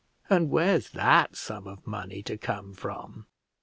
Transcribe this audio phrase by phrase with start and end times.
[0.31, 3.27] and where's that sum of money to come from?"